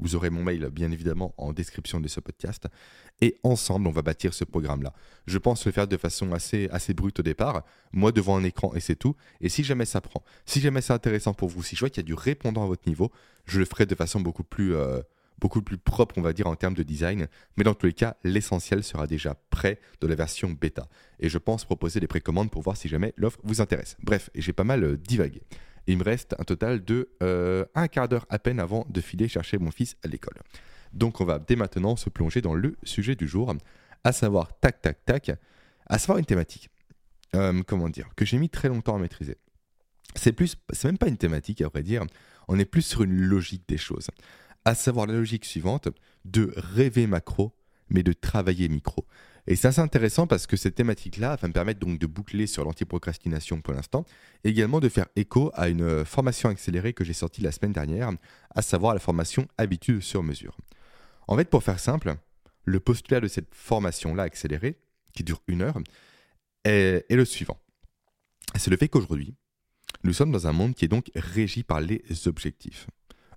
Vous 0.00 0.14
aurez 0.14 0.30
mon 0.30 0.42
mail 0.42 0.68
bien 0.72 0.90
évidemment 0.90 1.34
en 1.36 1.52
description 1.52 2.00
de 2.00 2.08
ce 2.08 2.20
podcast. 2.20 2.66
Et 3.20 3.36
ensemble, 3.42 3.86
on 3.86 3.90
va 3.90 4.02
bâtir 4.02 4.32
ce 4.32 4.44
programme-là. 4.44 4.92
Je 5.26 5.38
pense 5.38 5.66
le 5.66 5.72
faire 5.72 5.86
de 5.86 5.96
façon 5.96 6.32
assez, 6.32 6.68
brute 6.94 7.20
au 7.20 7.22
départ, 7.22 7.64
moi 7.92 8.12
devant 8.12 8.36
un 8.36 8.44
écran 8.44 8.74
et 8.74 8.80
c'est 8.80 8.96
tout. 8.96 9.14
Et 9.40 9.48
si 9.48 9.62
jamais 9.62 9.84
ça 9.84 10.00
prend, 10.00 10.22
si 10.46 10.60
jamais 10.60 10.80
c'est 10.80 10.92
intéressant 10.92 11.34
pour 11.34 11.48
vous, 11.48 11.62
si 11.62 11.76
je 11.76 11.80
vois 11.80 11.90
qu'il 11.90 12.02
y 12.02 12.06
a 12.06 12.08
du 12.08 12.14
répondant 12.14 12.62
à 12.62 12.66
votre 12.66 12.88
niveau, 12.88 13.10
je 13.44 13.58
le 13.58 13.66
ferai 13.66 13.86
de 13.86 13.94
façon 13.94 14.20
beaucoup 14.20 14.44
plus, 14.44 14.74
euh, 14.74 15.00
propre, 15.84 16.18
on 16.18 16.22
va 16.22 16.32
dire, 16.32 16.46
en 16.46 16.54
termes 16.54 16.74
de 16.74 16.82
design. 16.82 17.26
Mais 17.56 17.64
dans 17.64 17.74
tous 17.74 17.86
les 17.86 17.92
cas, 17.92 18.16
l'essentiel 18.24 18.82
sera 18.82 19.06
déjà 19.06 19.34
prêt 19.50 19.78
de 20.00 20.06
la 20.06 20.14
version 20.14 20.50
bêta. 20.50 20.88
Et 21.18 21.28
je 21.28 21.38
pense 21.38 21.64
proposer 21.64 22.00
des 22.00 22.06
précommandes 22.06 22.50
pour 22.50 22.62
voir 22.62 22.76
si 22.76 22.88
jamais 22.88 23.14
l'offre 23.16 23.40
vous 23.42 23.60
intéresse. 23.60 23.96
Bref, 24.02 24.30
j'ai 24.34 24.52
pas 24.52 24.64
mal 24.64 24.84
euh, 24.84 24.96
divagué 24.96 25.42
il 25.92 25.98
me 25.98 26.04
reste 26.04 26.34
un 26.38 26.44
total 26.44 26.84
de 26.84 27.10
euh, 27.22 27.64
un 27.74 27.88
quart 27.88 28.08
d'heure 28.08 28.26
à 28.28 28.38
peine 28.38 28.60
avant 28.60 28.86
de 28.88 29.00
filer 29.00 29.28
chercher 29.28 29.58
mon 29.58 29.70
fils 29.70 29.96
à 30.04 30.08
l'école. 30.08 30.34
Donc 30.92 31.20
on 31.20 31.24
va 31.24 31.38
dès 31.38 31.56
maintenant 31.56 31.96
se 31.96 32.10
plonger 32.10 32.40
dans 32.40 32.54
le 32.54 32.76
sujet 32.82 33.14
du 33.14 33.28
jour, 33.28 33.54
à 34.04 34.12
savoir 34.12 34.58
tac 34.60 34.82
tac 34.82 35.04
tac, 35.04 35.32
à 35.86 35.98
savoir 35.98 36.18
une 36.18 36.24
thématique. 36.24 36.70
Euh, 37.36 37.62
comment 37.66 37.88
dire 37.88 38.08
Que 38.16 38.24
j'ai 38.24 38.38
mis 38.38 38.48
très 38.48 38.68
longtemps 38.68 38.96
à 38.96 38.98
maîtriser. 38.98 39.36
C'est 40.16 40.32
plus, 40.32 40.56
c'est 40.72 40.88
même 40.88 40.98
pas 40.98 41.08
une 41.08 41.16
thématique 41.16 41.62
à 41.62 41.68
vrai 41.68 41.82
dire. 41.82 42.04
On 42.48 42.58
est 42.58 42.64
plus 42.64 42.82
sur 42.82 43.02
une 43.02 43.14
logique 43.14 43.68
des 43.68 43.78
choses. 43.78 44.08
À 44.64 44.74
savoir 44.74 45.06
la 45.06 45.14
logique 45.14 45.44
suivante 45.44 45.88
de 46.24 46.52
rêver 46.56 47.06
macro, 47.06 47.54
mais 47.88 48.02
de 48.02 48.12
travailler 48.12 48.68
micro. 48.68 49.06
Et 49.46 49.56
c'est 49.56 49.68
assez 49.68 49.80
intéressant 49.80 50.26
parce 50.26 50.46
que 50.46 50.56
cette 50.56 50.74
thématique-là 50.74 51.36
va 51.36 51.48
me 51.48 51.52
permettre 51.52 51.80
donc 51.80 51.98
de 51.98 52.06
boucler 52.06 52.46
sur 52.46 52.64
l'antiprocrastination 52.64 53.60
pour 53.60 53.74
l'instant, 53.74 54.04
et 54.44 54.50
également 54.50 54.80
de 54.80 54.88
faire 54.88 55.06
écho 55.16 55.50
à 55.54 55.68
une 55.68 55.82
euh, 55.82 56.04
formation 56.04 56.48
accélérée 56.48 56.92
que 56.92 57.04
j'ai 57.04 57.12
sortie 57.12 57.42
la 57.42 57.52
semaine 57.52 57.72
dernière, 57.72 58.10
à 58.54 58.62
savoir 58.62 58.94
la 58.94 59.00
formation 59.00 59.46
Habitude 59.58 60.02
sur 60.02 60.22
mesure. 60.22 60.56
En 61.28 61.36
fait, 61.36 61.48
pour 61.48 61.62
faire 61.62 61.80
simple, 61.80 62.16
le 62.64 62.80
postulat 62.80 63.20
de 63.20 63.28
cette 63.28 63.54
formation-là 63.54 64.24
accélérée, 64.24 64.78
qui 65.12 65.24
dure 65.24 65.42
une 65.48 65.62
heure, 65.62 65.78
est, 66.64 67.04
est 67.08 67.16
le 67.16 67.24
suivant. 67.24 67.58
C'est 68.56 68.70
le 68.70 68.76
fait 68.76 68.88
qu'aujourd'hui, 68.88 69.34
nous 70.02 70.12
sommes 70.12 70.32
dans 70.32 70.46
un 70.46 70.52
monde 70.52 70.74
qui 70.74 70.84
est 70.84 70.88
donc 70.88 71.10
régi 71.14 71.62
par 71.62 71.80
les 71.80 72.02
objectifs. 72.26 72.86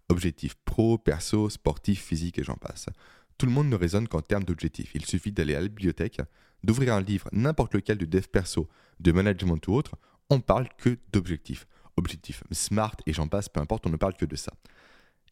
Objectifs 0.10 0.56
pro, 0.66 0.98
perso, 0.98 1.50
sportifs, 1.50 2.04
physiques 2.04 2.40
et 2.40 2.44
j'en 2.44 2.56
passe. 2.56 2.88
Tout 3.38 3.46
le 3.46 3.52
monde 3.52 3.70
ne 3.70 3.76
raisonne 3.76 4.08
qu'en 4.08 4.22
termes 4.22 4.44
d'objectifs. 4.44 4.92
Il 4.96 5.06
suffit 5.06 5.32
d'aller 5.32 5.56
à 5.56 5.62
la 5.62 5.68
bibliothèque, 5.68 6.22
d'ouvrir 6.64 6.94
un 6.94 7.02
livre, 7.02 7.30
n'importe 7.32 7.74
lequel 7.74 7.98
de 7.98 8.06
dev 8.06 8.28
perso, 8.28 8.70
de 9.00 9.12
management 9.12 9.68
ou 9.68 9.74
autre, 9.74 9.96
on 10.30 10.40
parle 10.40 10.68
que 10.78 10.98
d'objectifs. 11.12 11.68
Objectifs 11.98 12.44
smart 12.52 12.96
et 13.06 13.14
j'en 13.14 13.28
passe, 13.28 13.50
peu 13.50 13.60
importe, 13.60 13.86
on 13.86 13.90
ne 13.90 13.98
parle 13.98 14.16
que 14.16 14.26
de 14.26 14.36
ça. 14.36 14.54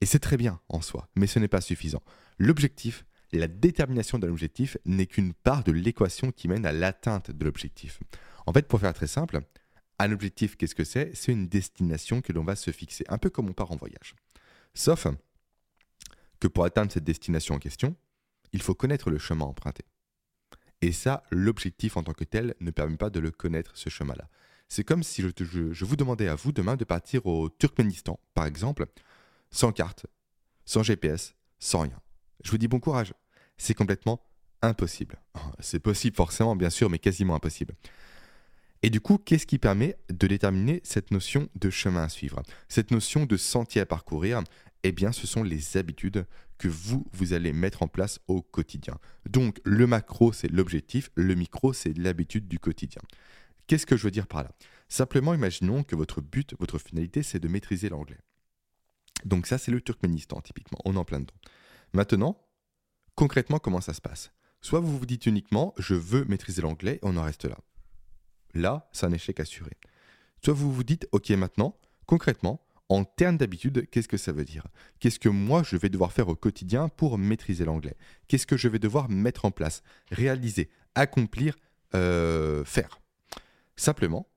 Et 0.01 0.05
c'est 0.05 0.19
très 0.19 0.37
bien 0.37 0.59
en 0.69 0.81
soi, 0.81 1.07
mais 1.15 1.27
ce 1.27 1.39
n'est 1.39 1.47
pas 1.47 1.61
suffisant. 1.61 2.03
L'objectif, 2.37 3.05
la 3.31 3.47
détermination 3.47 4.19
d'un 4.19 4.29
objectif 4.29 4.77
n'est 4.85 5.05
qu'une 5.05 5.33
part 5.33 5.63
de 5.63 5.71
l'équation 5.71 6.31
qui 6.31 6.47
mène 6.47 6.65
à 6.65 6.71
l'atteinte 6.71 7.31
de 7.31 7.45
l'objectif. 7.45 7.99
En 8.45 8.53
fait, 8.53 8.67
pour 8.67 8.79
faire 8.79 8.93
très 8.93 9.07
simple, 9.07 9.39
un 9.99 10.11
objectif, 10.11 10.57
qu'est-ce 10.57 10.75
que 10.75 10.83
c'est? 10.83 11.11
C'est 11.13 11.31
une 11.31 11.47
destination 11.47 12.21
que 12.21 12.33
l'on 12.33 12.43
va 12.43 12.55
se 12.55 12.71
fixer, 12.71 13.05
un 13.07 13.17
peu 13.17 13.29
comme 13.29 13.49
on 13.49 13.53
part 13.53 13.71
en 13.71 13.75
voyage. 13.75 14.15
Sauf 14.73 15.07
que 16.41 16.49
pour 16.49 16.65
atteindre 16.65 16.91
cette 16.91 17.05
destination 17.05 17.55
en 17.55 17.59
question, 17.59 17.95
il 18.51 18.61
faut 18.61 18.75
connaître 18.75 19.09
le 19.09 19.17
chemin 19.17 19.45
emprunté. 19.45 19.85
Et 20.81 20.91
ça, 20.91 21.23
l'objectif 21.29 21.95
en 21.95 22.03
tant 22.03 22.13
que 22.13 22.23
tel 22.25 22.55
ne 22.59 22.71
permet 22.71 22.97
pas 22.97 23.11
de 23.11 23.19
le 23.19 23.31
connaître, 23.31 23.71
ce 23.75 23.89
chemin-là. 23.89 24.27
C'est 24.67 24.83
comme 24.83 25.03
si 25.03 25.21
je, 25.21 25.85
vous 25.85 25.95
demandais 25.95 26.27
à 26.27 26.35
vous 26.35 26.51
demain 26.51 26.75
de 26.75 26.83
partir 26.83 27.25
au 27.27 27.49
Turkménistan, 27.49 28.19
par 28.33 28.45
exemple, 28.45 28.87
sans 29.51 29.71
carte, 29.71 30.07
sans 30.65 30.81
GPS, 30.81 31.35
sans 31.59 31.81
rien. 31.81 32.01
Je 32.43 32.49
vous 32.51 32.57
dis 32.57 32.67
bon 32.67 32.79
courage. 32.79 33.13
C'est 33.57 33.75
complètement 33.75 34.25
impossible. 34.63 35.21
C'est 35.59 35.79
possible 35.79 36.15
forcément, 36.15 36.55
bien 36.55 36.71
sûr, 36.71 36.89
mais 36.89 36.99
quasiment 36.99 37.35
impossible. 37.35 37.75
Et 38.81 38.89
du 38.89 38.99
coup, 38.99 39.19
qu'est-ce 39.19 39.45
qui 39.45 39.59
permet 39.59 39.97
de 40.09 40.25
déterminer 40.25 40.81
cette 40.83 41.11
notion 41.11 41.49
de 41.53 41.69
chemin 41.69 42.03
à 42.03 42.09
suivre? 42.09 42.41
Cette 42.67 42.89
notion 42.89 43.25
de 43.25 43.37
sentier 43.37 43.81
à 43.81 43.85
parcourir 43.85 44.41
eh 44.83 44.91
bien, 44.91 45.11
ce 45.11 45.27
sont 45.27 45.43
les 45.43 45.77
habitudes 45.77 46.25
que 46.57 46.67
vous, 46.67 47.05
vous 47.11 47.33
allez 47.33 47.53
mettre 47.53 47.83
en 47.83 47.87
place 47.87 48.19
au 48.27 48.41
quotidien. 48.41 48.97
Donc, 49.29 49.59
le 49.63 49.87
macro, 49.87 50.31
c'est 50.33 50.47
l'objectif, 50.47 51.09
le 51.15 51.35
micro, 51.35 51.73
c'est 51.73 51.97
l'habitude 51.97 52.47
du 52.47 52.59
quotidien. 52.59 53.01
Qu'est-ce 53.67 53.85
que 53.85 53.97
je 53.97 54.03
veux 54.03 54.11
dire 54.11 54.27
par 54.27 54.43
là? 54.43 54.51
Simplement, 54.89 55.33
imaginons 55.33 55.83
que 55.83 55.95
votre 55.95 56.21
but, 56.21 56.55
votre 56.59 56.77
finalité, 56.77 57.23
c'est 57.23 57.39
de 57.39 57.47
maîtriser 57.47 57.89
l'anglais. 57.89 58.19
Donc 59.25 59.47
ça, 59.47 59.57
c'est 59.57 59.71
le 59.71 59.81
Turkménistan, 59.81 60.41
typiquement. 60.41 60.79
On 60.85 60.95
en 60.95 61.05
plein 61.05 61.19
dedans. 61.19 61.33
Maintenant, 61.93 62.41
concrètement, 63.15 63.59
comment 63.59 63.81
ça 63.81 63.93
se 63.93 64.01
passe? 64.01 64.31
Soit 64.61 64.79
vous 64.79 64.97
vous 64.97 65.05
dites 65.05 65.25
uniquement, 65.25 65.73
je 65.77 65.95
veux 65.95 66.25
maîtriser 66.25 66.61
l'anglais, 66.61 66.99
on 67.01 67.17
en 67.17 67.23
reste 67.23 67.45
là. 67.45 67.57
Là, 68.53 68.89
c'est 68.91 69.05
un 69.05 69.11
échec 69.11 69.39
assuré. 69.39 69.71
Soit 70.43 70.53
vous 70.53 70.71
vous 70.71 70.83
dites, 70.83 71.07
ok, 71.11 71.29
maintenant, 71.31 71.79
concrètement, 72.05 72.61
en 72.91 73.05
termes 73.05 73.37
d'habitude, 73.37 73.87
qu'est-ce 73.89 74.09
que 74.09 74.17
ça 74.17 74.33
veut 74.33 74.43
dire? 74.43 74.67
Qu'est-ce 74.99 75.17
que 75.17 75.29
moi 75.29 75.63
je 75.63 75.77
vais 75.77 75.87
devoir 75.87 76.11
faire 76.11 76.27
au 76.27 76.35
quotidien 76.35 76.89
pour 76.89 77.17
maîtriser 77.17 77.63
l'anglais? 77.63 77.95
Qu'est-ce 78.27 78.45
que 78.45 78.57
je 78.57 78.67
vais 78.67 78.79
devoir 78.79 79.07
mettre 79.09 79.45
en 79.45 79.51
place, 79.51 79.81
réaliser, 80.11 80.69
accomplir, 80.93 81.55
euh, 81.95 82.65
faire? 82.65 82.99
Simplement, 83.77 84.27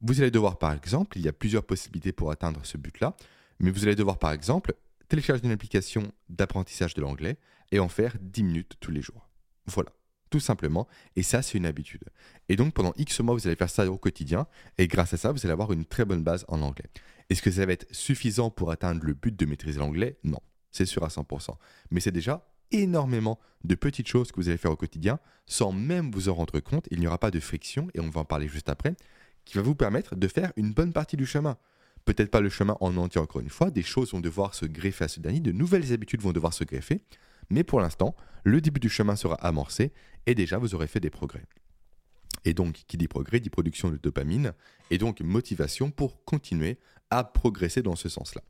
vous 0.00 0.20
allez 0.20 0.32
devoir 0.32 0.58
par 0.58 0.72
exemple, 0.72 1.18
il 1.18 1.24
y 1.24 1.28
a 1.28 1.32
plusieurs 1.32 1.62
possibilités 1.62 2.10
pour 2.10 2.32
atteindre 2.32 2.66
ce 2.66 2.76
but-là, 2.78 3.14
mais 3.60 3.70
vous 3.70 3.84
allez 3.84 3.94
devoir 3.94 4.18
par 4.18 4.32
exemple 4.32 4.74
télécharger 5.06 5.44
une 5.44 5.52
application 5.52 6.10
d'apprentissage 6.28 6.94
de 6.94 7.02
l'anglais 7.02 7.38
et 7.70 7.78
en 7.78 7.88
faire 7.88 8.16
10 8.20 8.42
minutes 8.42 8.74
tous 8.80 8.90
les 8.90 9.02
jours. 9.02 9.28
Voilà 9.66 9.92
tout 10.30 10.40
simplement. 10.40 10.88
Et 11.16 11.22
ça, 11.22 11.42
c'est 11.42 11.58
une 11.58 11.66
habitude. 11.66 12.04
Et 12.48 12.56
donc, 12.56 12.72
pendant 12.72 12.92
X 12.96 13.20
mois, 13.20 13.34
vous 13.34 13.46
allez 13.46 13.56
faire 13.56 13.70
ça 13.70 13.90
au 13.90 13.98
quotidien. 13.98 14.46
Et 14.78 14.86
grâce 14.86 15.12
à 15.12 15.16
ça, 15.16 15.32
vous 15.32 15.40
allez 15.44 15.52
avoir 15.52 15.72
une 15.72 15.84
très 15.84 16.04
bonne 16.04 16.22
base 16.22 16.44
en 16.48 16.62
anglais. 16.62 16.88
Est-ce 17.28 17.42
que 17.42 17.50
ça 17.50 17.66
va 17.66 17.72
être 17.72 17.86
suffisant 17.90 18.50
pour 18.50 18.70
atteindre 18.70 19.04
le 19.04 19.14
but 19.14 19.36
de 19.36 19.46
maîtriser 19.46 19.78
l'anglais? 19.78 20.18
Non, 20.24 20.40
c'est 20.70 20.86
sûr 20.86 21.04
à 21.04 21.08
100%. 21.08 21.56
Mais 21.90 22.00
c'est 22.00 22.12
déjà 22.12 22.46
énormément 22.72 23.38
de 23.64 23.74
petites 23.74 24.08
choses 24.08 24.32
que 24.32 24.36
vous 24.36 24.48
allez 24.48 24.58
faire 24.58 24.70
au 24.70 24.76
quotidien 24.76 25.18
sans 25.46 25.72
même 25.72 26.10
vous 26.12 26.28
en 26.28 26.34
rendre 26.34 26.60
compte. 26.60 26.86
Il 26.90 27.00
n'y 27.00 27.06
aura 27.06 27.18
pas 27.18 27.30
de 27.30 27.40
friction, 27.40 27.88
et 27.94 28.00
on 28.00 28.08
va 28.08 28.20
en 28.20 28.24
parler 28.24 28.48
juste 28.48 28.68
après, 28.68 28.94
qui 29.44 29.56
va 29.56 29.62
vous 29.62 29.74
permettre 29.74 30.14
de 30.14 30.28
faire 30.28 30.52
une 30.56 30.72
bonne 30.72 30.92
partie 30.92 31.16
du 31.16 31.26
chemin. 31.26 31.56
Peut-être 32.04 32.30
pas 32.30 32.40
le 32.40 32.48
chemin 32.48 32.76
en 32.80 32.96
entier 32.96 33.20
encore 33.20 33.40
une 33.40 33.50
fois, 33.50 33.70
des 33.70 33.82
choses 33.82 34.12
vont 34.12 34.20
devoir 34.20 34.54
se 34.54 34.64
greffer 34.64 35.04
à 35.04 35.08
ce 35.08 35.20
dernier, 35.20 35.40
de 35.40 35.52
nouvelles 35.52 35.92
habitudes 35.92 36.22
vont 36.22 36.32
devoir 36.32 36.54
se 36.54 36.64
greffer, 36.64 37.02
mais 37.50 37.64
pour 37.64 37.80
l'instant, 37.80 38.14
le 38.44 38.60
début 38.60 38.80
du 38.80 38.88
chemin 38.88 39.16
sera 39.16 39.34
amorcé 39.34 39.92
et 40.26 40.34
déjà 40.34 40.58
vous 40.58 40.74
aurez 40.74 40.86
fait 40.86 41.00
des 41.00 41.10
progrès. 41.10 41.44
Et 42.44 42.54
donc, 42.54 42.84
qui 42.86 42.96
dit 42.96 43.08
progrès 43.08 43.40
dit 43.40 43.50
production 43.50 43.90
de 43.90 43.96
dopamine 43.96 44.52
et 44.90 44.98
donc 44.98 45.20
motivation 45.20 45.90
pour 45.90 46.24
continuer 46.24 46.78
à 47.10 47.24
progresser 47.24 47.82
dans 47.82 47.96
ce 47.96 48.08
sens-là. 48.08 48.42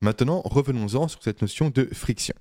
Maintenant, 0.00 0.42
revenons-en 0.44 1.08
sur 1.08 1.22
cette 1.22 1.42
notion 1.42 1.70
de 1.70 1.88
friction. 1.92 2.34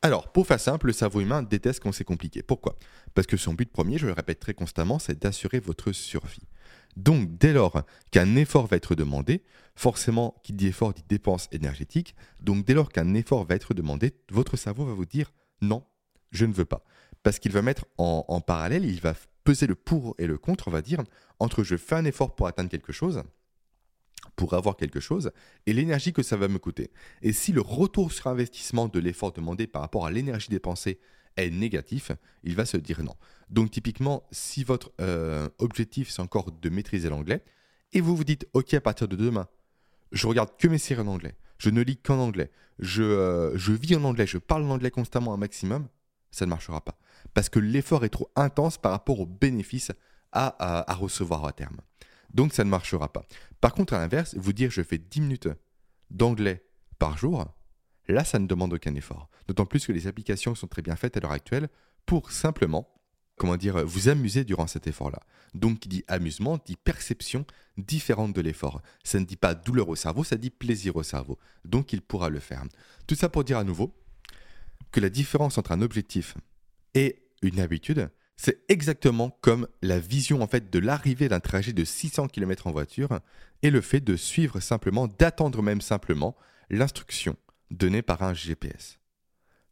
Alors, 0.00 0.30
pour 0.30 0.46
faire 0.46 0.60
simple, 0.60 0.86
le 0.86 0.92
cerveau 0.92 1.20
humain 1.20 1.42
déteste 1.42 1.82
quand 1.82 1.90
c'est 1.90 2.04
compliqué. 2.04 2.42
Pourquoi? 2.42 2.76
Parce 3.14 3.26
que 3.26 3.36
son 3.36 3.54
but 3.54 3.70
premier, 3.70 3.98
je 3.98 4.06
le 4.06 4.12
répète 4.12 4.38
très 4.38 4.54
constamment, 4.54 5.00
c'est 5.00 5.20
d'assurer 5.20 5.58
votre 5.58 5.90
survie. 5.90 6.46
Donc, 6.96 7.36
dès 7.36 7.52
lors 7.52 7.82
qu'un 8.12 8.36
effort 8.36 8.66
va 8.66 8.76
être 8.76 8.94
demandé, 8.94 9.42
forcément, 9.74 10.40
qui 10.44 10.52
dit 10.52 10.68
effort 10.68 10.92
dit 10.92 11.04
dépense 11.08 11.48
énergétique, 11.50 12.14
donc 12.40 12.64
dès 12.64 12.74
lors 12.74 12.90
qu'un 12.90 13.14
effort 13.14 13.44
va 13.44 13.56
être 13.56 13.74
demandé, 13.74 14.14
votre 14.30 14.56
cerveau 14.56 14.84
va 14.84 14.94
vous 14.94 15.06
dire 15.06 15.32
non, 15.60 15.84
je 16.30 16.44
ne 16.44 16.52
veux 16.52 16.64
pas. 16.64 16.84
Parce 17.22 17.38
qu'il 17.38 17.52
va 17.52 17.62
mettre 17.62 17.86
en, 17.98 18.40
parallèle, 18.40 18.84
il 18.84 19.00
va 19.00 19.14
peser 19.44 19.66
le 19.66 19.74
pour 19.74 20.14
et 20.18 20.26
le 20.26 20.38
contre, 20.38 20.68
on 20.68 20.70
va 20.70 20.82
dire, 20.82 21.02
entre 21.38 21.62
je 21.62 21.76
fais 21.76 21.96
un 21.96 22.04
effort 22.04 22.34
pour 22.34 22.46
atteindre 22.46 22.70
quelque 22.70 22.92
chose, 22.92 23.22
pour 24.36 24.54
avoir 24.54 24.76
quelque 24.76 25.00
chose 25.00 25.32
et 25.66 25.72
l'énergie 25.72 26.12
que 26.12 26.22
ça 26.22 26.36
va 26.36 26.48
me 26.48 26.58
coûter. 26.58 26.90
Et 27.22 27.32
si 27.32 27.52
le 27.52 27.60
retour 27.60 28.12
sur 28.12 28.28
investissement 28.28 28.88
de 28.88 28.98
l'effort 28.98 29.32
demandé 29.32 29.66
par 29.66 29.82
rapport 29.82 30.06
à 30.06 30.10
l'énergie 30.10 30.48
dépensée 30.48 31.00
est 31.36 31.50
négatif, 31.50 32.12
il 32.44 32.54
va 32.54 32.64
se 32.64 32.76
dire 32.76 33.02
non. 33.02 33.14
Donc 33.50 33.70
typiquement, 33.70 34.24
si 34.30 34.64
votre 34.64 34.92
euh, 35.00 35.48
objectif 35.58 36.10
c'est 36.10 36.22
encore 36.22 36.52
de 36.52 36.68
maîtriser 36.68 37.08
l'anglais 37.08 37.42
et 37.92 38.00
vous 38.00 38.16
vous 38.16 38.24
dites 38.24 38.46
ok 38.52 38.74
à 38.74 38.80
partir 38.80 39.08
de 39.08 39.16
demain, 39.16 39.48
je 40.12 40.26
regarde 40.26 40.50
que 40.58 40.68
mes 40.68 40.78
séries 40.78 41.02
en 41.02 41.06
anglais, 41.06 41.36
je 41.58 41.70
ne 41.70 41.82
lis 41.82 41.96
qu'en 41.96 42.18
anglais, 42.18 42.50
je, 42.78 43.02
euh, 43.02 43.56
je 43.56 43.72
vis 43.72 43.96
en 43.96 44.04
anglais, 44.04 44.26
je 44.26 44.38
parle 44.38 44.64
en 44.64 44.70
anglais 44.70 44.90
constamment 44.90 45.34
un 45.34 45.36
maximum, 45.36 45.88
ça 46.30 46.44
ne 46.46 46.50
marchera 46.50 46.80
pas. 46.84 46.98
Parce 47.34 47.48
que 47.48 47.58
l'effort 47.58 48.04
est 48.04 48.10
trop 48.10 48.30
intense 48.36 48.78
par 48.78 48.92
rapport 48.92 49.20
aux 49.20 49.26
bénéfices 49.26 49.92
à, 50.32 50.90
à 50.90 50.94
recevoir 50.94 51.44
à 51.44 51.52
terme. 51.52 51.78
Donc 52.32 52.52
ça 52.52 52.64
ne 52.64 52.70
marchera 52.70 53.12
pas. 53.12 53.24
Par 53.60 53.72
contre, 53.72 53.94
à 53.94 53.98
l'inverse, 53.98 54.34
vous 54.36 54.52
dire 54.52 54.70
je 54.70 54.82
fais 54.82 54.98
10 54.98 55.20
minutes 55.22 55.48
d'anglais 56.10 56.64
par 56.98 57.16
jour, 57.16 57.46
là, 58.08 58.24
ça 58.24 58.38
ne 58.38 58.46
demande 58.46 58.72
aucun 58.72 58.94
effort. 58.94 59.28
D'autant 59.46 59.66
plus 59.66 59.86
que 59.86 59.92
les 59.92 60.06
applications 60.06 60.54
sont 60.54 60.66
très 60.66 60.82
bien 60.82 60.96
faites 60.96 61.16
à 61.16 61.20
l'heure 61.20 61.32
actuelle 61.32 61.68
pour 62.06 62.32
simplement, 62.32 62.88
comment 63.38 63.56
dire, 63.56 63.84
vous 63.86 64.08
amuser 64.08 64.44
durant 64.44 64.66
cet 64.66 64.86
effort-là. 64.86 65.20
Donc, 65.54 65.80
qui 65.80 65.88
dit 65.88 66.04
amusement, 66.08 66.58
dit 66.64 66.76
perception 66.76 67.46
différente 67.76 68.32
de 68.34 68.40
l'effort. 68.40 68.82
Ça 69.04 69.18
ne 69.18 69.24
dit 69.24 69.36
pas 69.36 69.54
douleur 69.54 69.88
au 69.88 69.96
cerveau, 69.96 70.24
ça 70.24 70.36
dit 70.36 70.50
plaisir 70.50 70.96
au 70.96 71.02
cerveau. 71.02 71.38
Donc, 71.64 71.92
il 71.92 72.02
pourra 72.02 72.28
le 72.28 72.40
faire. 72.40 72.64
Tout 73.06 73.14
ça 73.14 73.28
pour 73.28 73.44
dire 73.44 73.58
à 73.58 73.64
nouveau 73.64 73.94
que 74.92 75.00
la 75.00 75.08
différence 75.08 75.58
entre 75.58 75.72
un 75.72 75.80
objectif 75.80 76.34
et 76.94 77.22
une 77.42 77.60
habitude, 77.60 78.10
c'est 78.36 78.64
exactement 78.68 79.36
comme 79.40 79.66
la 79.82 79.98
vision 79.98 80.42
en 80.42 80.46
fait 80.46 80.70
de 80.70 80.78
l'arrivée 80.78 81.28
d'un 81.28 81.40
trajet 81.40 81.72
de 81.72 81.84
600 81.84 82.28
km 82.28 82.68
en 82.68 82.72
voiture 82.72 83.20
et 83.62 83.70
le 83.70 83.80
fait 83.80 84.00
de 84.00 84.16
suivre 84.16 84.60
simplement, 84.60 85.08
d'attendre 85.08 85.60
même 85.60 85.80
simplement 85.80 86.36
l'instruction 86.70 87.36
donnée 87.70 88.02
par 88.02 88.22
un 88.22 88.34
GPS. 88.34 88.98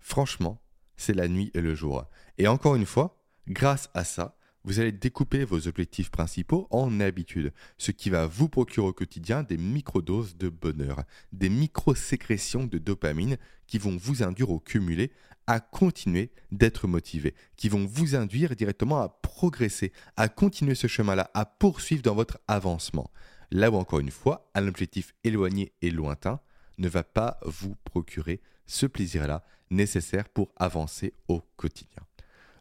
Franchement, 0.01 0.61
c'est 0.97 1.15
la 1.15 1.29
nuit 1.29 1.51
et 1.55 1.61
le 1.61 1.75
jour. 1.75 2.05
Et 2.39 2.49
encore 2.49 2.75
une 2.75 2.87
fois, 2.87 3.16
grâce 3.49 3.91
à 3.95 4.05
ça, 4.05 4.37
vous 4.65 4.81
allez 4.81 4.91
découper 4.91 5.45
vos 5.45 5.69
objectifs 5.69 6.11
principaux 6.11 6.67
en 6.71 6.99
habitudes, 6.99 7.53
ce 7.79 7.93
qui 7.93 8.11
va 8.11 8.27
vous 8.27 8.49
procurer 8.49 8.89
au 8.89 8.93
quotidien 8.93 9.45
des 9.45 9.59
microdoses 9.59 10.37
de 10.37 10.49
bonheur, 10.49 11.05
des 11.33 11.49
micro-sécrétions 11.49 12.67
de 12.67 12.79
dopamine 12.79 13.37
qui 13.69 13.79
vont 13.79 13.97
vous 13.97 14.25
induire 14.25 14.51
au 14.51 14.59
cumulé 14.59 15.13
à 15.47 15.61
continuer 15.61 16.33
d'être 16.51 16.89
motivé, 16.89 17.35
qui 17.57 17.69
vont 17.69 17.87
vous 17.87 18.17
induire 18.17 18.57
directement 18.57 19.01
à 19.01 19.09
progresser, 19.09 19.93
à 20.17 20.29
continuer 20.29 20.75
ce 20.75 20.89
chemin-là, 20.89 21.31
à 21.35 21.47
poursuivre 21.47 22.03
dans 22.03 22.17
votre 22.17 22.41
avancement. 22.49 23.13
Là 23.53 23.71
où 23.71 23.77
encore 23.77 24.01
une 24.01 24.11
fois, 24.11 24.51
un 24.57 24.67
objectif 24.67 25.15
éloigné 25.23 25.73
et 25.81 25.91
lointain 25.91 26.41
ne 26.79 26.89
va 26.89 27.05
pas 27.05 27.39
vous 27.45 27.77
procurer 27.85 28.41
ce 28.67 28.87
plaisir-là 28.87 29.45
nécessaire 29.71 30.29
pour 30.29 30.51
avancer 30.57 31.15
au 31.29 31.41
quotidien. 31.57 32.03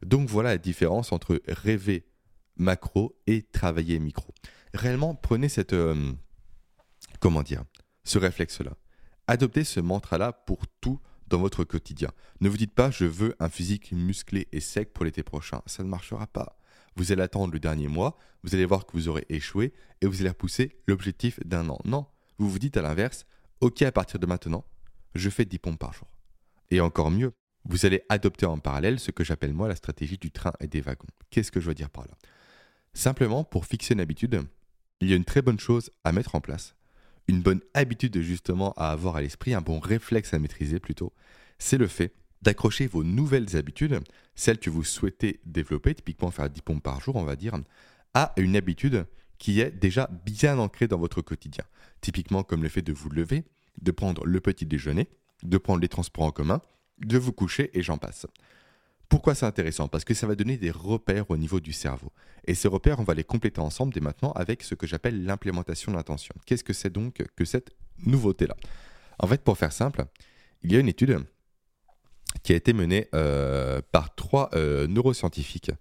Donc 0.05 0.29
voilà 0.29 0.49
la 0.49 0.57
différence 0.59 1.11
entre 1.11 1.41
rêver 1.47 2.05
macro 2.57 3.19
et 3.25 3.41
travailler 3.41 3.97
micro. 3.97 4.35
Réellement, 4.75 5.15
prenez 5.15 5.49
cette... 5.49 5.73
Euh, 5.73 6.13
comment 7.19 7.41
dire 7.41 7.63
Ce 8.03 8.19
réflexe-là. 8.19 8.77
Adoptez 9.25 9.63
ce 9.63 9.79
mantra-là 9.79 10.31
pour 10.31 10.67
tout 10.79 10.99
dans 11.27 11.39
votre 11.39 11.63
quotidien. 11.63 12.11
Ne 12.39 12.49
vous 12.49 12.57
dites 12.57 12.75
pas 12.75 12.91
je 12.91 13.05
veux 13.05 13.35
un 13.39 13.49
physique 13.49 13.93
musclé 13.93 14.47
et 14.51 14.59
sec 14.59 14.93
pour 14.93 15.05
l'été 15.05 15.23
prochain. 15.23 15.63
Ça 15.65 15.83
ne 15.83 15.89
marchera 15.89 16.27
pas. 16.27 16.59
Vous 16.95 17.11
allez 17.11 17.23
attendre 17.23 17.53
le 17.53 17.59
dernier 17.59 17.87
mois, 17.87 18.15
vous 18.43 18.53
allez 18.53 18.65
voir 18.65 18.85
que 18.85 18.91
vous 18.93 19.07
aurez 19.07 19.25
échoué 19.29 19.73
et 20.01 20.05
vous 20.05 20.21
allez 20.21 20.29
repousser 20.29 20.77
l'objectif 20.87 21.39
d'un 21.43 21.67
an. 21.69 21.79
Non, 21.83 22.05
vous 22.37 22.47
vous 22.47 22.59
dites 22.59 22.77
à 22.77 22.83
l'inverse, 22.83 23.25
ok 23.59 23.81
à 23.81 23.91
partir 23.91 24.19
de 24.19 24.27
maintenant, 24.27 24.65
je 25.15 25.31
fais 25.31 25.45
10 25.45 25.57
pompes 25.57 25.79
par 25.79 25.93
jour. 25.93 26.07
Et 26.69 26.79
encore 26.79 27.09
mieux, 27.09 27.33
vous 27.67 27.85
allez 27.85 28.03
adopter 28.09 28.45
en 28.45 28.57
parallèle 28.59 28.99
ce 28.99 29.11
que 29.11 29.23
j'appelle 29.23 29.53
moi 29.53 29.67
la 29.67 29.75
stratégie 29.75 30.17
du 30.17 30.31
train 30.31 30.53
et 30.59 30.67
des 30.67 30.81
wagons. 30.81 31.07
Qu'est-ce 31.29 31.51
que 31.51 31.59
je 31.59 31.67
veux 31.67 31.73
dire 31.73 31.89
par 31.89 32.05
là? 32.05 32.13
Simplement, 32.93 33.43
pour 33.43 33.65
fixer 33.65 33.93
une 33.93 33.99
habitude, 33.99 34.41
il 35.01 35.09
y 35.09 35.13
a 35.13 35.15
une 35.15 35.25
très 35.25 35.41
bonne 35.41 35.59
chose 35.59 35.91
à 36.03 36.11
mettre 36.11 36.35
en 36.35 36.41
place, 36.41 36.75
une 37.27 37.41
bonne 37.41 37.61
habitude 37.73 38.21
justement 38.21 38.73
à 38.73 38.91
avoir 38.91 39.17
à 39.17 39.21
l'esprit, 39.21 39.53
un 39.53 39.61
bon 39.61 39.79
réflexe 39.79 40.33
à 40.33 40.39
maîtriser 40.39 40.79
plutôt, 40.79 41.11
c'est 41.59 41.77
le 41.77 41.87
fait 41.87 42.13
d'accrocher 42.41 42.87
vos 42.87 43.03
nouvelles 43.03 43.57
habitudes, 43.57 43.99
celles 44.35 44.59
que 44.59 44.69
vous 44.69 44.83
souhaitez 44.83 45.41
développer, 45.45 45.95
typiquement 45.95 46.31
faire 46.31 46.49
10 46.49 46.61
pompes 46.61 46.83
par 46.83 47.01
jour, 47.01 47.15
on 47.15 47.23
va 47.23 47.35
dire, 47.35 47.55
à 48.13 48.33
une 48.37 48.55
habitude 48.55 49.05
qui 49.39 49.59
est 49.59 49.71
déjà 49.71 50.09
bien 50.25 50.59
ancrée 50.59 50.87
dans 50.87 50.99
votre 50.99 51.21
quotidien. 51.21 51.65
Typiquement 52.01 52.43
comme 52.43 52.63
le 52.63 52.69
fait 52.69 52.81
de 52.81 52.93
vous 52.93 53.09
lever, 53.09 53.43
de 53.81 53.91
prendre 53.91 54.25
le 54.25 54.39
petit 54.39 54.65
déjeuner, 54.65 55.09
de 55.43 55.57
prendre 55.57 55.81
les 55.81 55.89
transports 55.89 56.25
en 56.25 56.31
commun, 56.31 56.61
de 56.99 57.17
vous 57.17 57.33
coucher 57.33 57.69
et 57.77 57.81
j'en 57.81 57.97
passe. 57.97 58.27
Pourquoi 59.09 59.35
c'est 59.35 59.45
intéressant? 59.45 59.87
Parce 59.87 60.03
que 60.03 60.13
ça 60.13 60.27
va 60.27 60.35
donner 60.35 60.57
des 60.57 60.71
repères 60.71 61.29
au 61.29 61.37
niveau 61.37 61.59
du 61.59 61.73
cerveau. 61.73 62.11
Et 62.45 62.55
ces 62.55 62.67
repères, 62.67 62.99
on 62.99 63.03
va 63.03 63.13
les 63.13 63.23
compléter 63.23 63.61
ensemble 63.61 63.93
dès 63.93 63.99
maintenant 63.99 64.31
avec 64.31 64.63
ce 64.63 64.73
que 64.75 64.87
j'appelle 64.87 65.25
l'implémentation 65.25 65.91
de 65.91 65.97
l'intention. 65.97 66.33
Qu'est-ce 66.45 66.63
que 66.63 66.73
c'est 66.73 66.91
donc 66.91 67.23
que 67.35 67.45
cette 67.45 67.71
nouveauté-là? 68.05 68.55
En 69.19 69.27
fait, 69.27 69.41
pour 69.41 69.57
faire 69.57 69.71
simple, 69.71 70.05
il 70.63 70.71
y 70.71 70.75
a 70.75 70.79
une 70.79 70.87
étude 70.87 71.19
qui 72.43 72.53
a 72.53 72.55
été 72.55 72.73
menée 72.73 73.07
euh, 73.13 73.81
par 73.91 74.15
trois 74.15 74.49
euh, 74.53 74.87
neuroscientifiques 74.87 75.71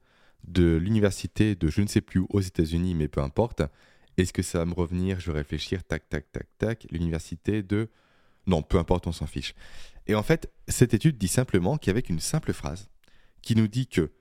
de 0.45 0.77
l'université 0.77 1.55
de 1.55 1.69
je 1.69 1.81
ne 1.81 1.87
sais 1.87 2.03
plus 2.03 2.25
aux 2.29 2.41
États-Unis, 2.41 2.95
mais 2.95 3.09
peu 3.09 3.23
importe. 3.23 3.63
Est-ce 4.17 4.33
que 4.33 4.43
ça 4.43 4.59
va 4.59 4.67
me 4.67 4.75
revenir? 4.75 5.19
Je 5.19 5.33
vais 5.33 5.39
réfléchir. 5.39 5.83
Tac, 5.83 6.09
tac, 6.09 6.31
tac, 6.31 6.47
tac. 6.59 6.87
L'université 6.91 7.63
de. 7.63 7.89
Non, 8.47 8.63
peu 8.63 8.79
importe, 8.79 9.07
on 9.07 9.13
s'en 9.13 9.27
fiche. 9.27 9.55
Et 10.07 10.15
en 10.15 10.23
fait, 10.23 10.53
cette 10.69 10.95
étude 10.95 11.19
dit 11.19 11.29
simplement 11.29 11.79
qu'avec 11.79 12.09
une 12.11 12.21
simple 12.21 12.53
phrase, 12.53 12.89
qui 13.43 13.57
nous 13.57 13.69
dit 13.69 13.87
que 13.87 14.13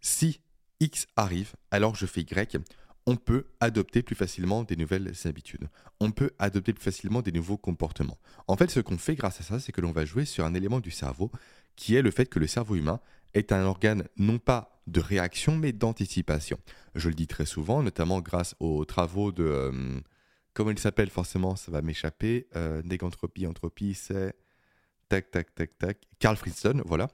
si 0.00 0.40
X 0.80 1.06
arrive, 1.16 1.52
alors 1.70 1.94
je 1.94 2.06
fais 2.06 2.22
Y, 2.22 2.58
on 3.06 3.16
peut 3.16 3.46
adopter 3.60 4.02
plus 4.02 4.14
facilement 4.14 4.62
des 4.62 4.76
nouvelles 4.76 5.12
habitudes. 5.24 5.68
On 6.00 6.10
peut 6.12 6.30
adopter 6.38 6.72
plus 6.72 6.84
facilement 6.84 7.22
des 7.22 7.32
nouveaux 7.32 7.56
comportements. 7.56 8.18
En 8.46 8.56
fait, 8.56 8.70
ce 8.70 8.80
qu'on 8.80 8.98
fait 8.98 9.14
grâce 9.14 9.40
à 9.40 9.44
ça, 9.44 9.58
c'est 9.58 9.72
que 9.72 9.80
l'on 9.80 9.92
va 9.92 10.04
jouer 10.04 10.24
sur 10.24 10.44
un 10.44 10.54
élément 10.54 10.80
du 10.80 10.90
cerveau 10.90 11.30
qui 11.76 11.96
est 11.96 12.02
le 12.02 12.10
fait 12.10 12.26
que 12.26 12.38
le 12.38 12.46
cerveau 12.46 12.76
humain 12.76 13.00
est 13.34 13.52
un 13.52 13.64
organe 13.64 14.04
non 14.16 14.38
pas 14.38 14.80
de 14.86 15.00
réaction, 15.00 15.56
mais 15.56 15.72
d'anticipation. 15.72 16.58
Je 16.94 17.08
le 17.08 17.14
dis 17.14 17.26
très 17.26 17.46
souvent, 17.46 17.82
notamment 17.82 18.20
grâce 18.20 18.54
aux 18.60 18.84
travaux 18.84 19.32
de... 19.32 19.44
Euh, 19.44 20.00
comment 20.54 20.70
il 20.70 20.78
s'appelle 20.78 21.10
forcément, 21.10 21.56
ça 21.56 21.70
va 21.70 21.82
m'échapper. 21.82 22.48
Euh, 22.56 22.82
entropie, 23.46 23.94
c'est... 23.94 24.34
Tac, 25.08 25.30
tac, 25.30 25.54
tac, 25.54 25.76
tac. 25.76 25.98
Carl 26.18 26.36
Friston, 26.36 26.82
voilà. 26.86 27.08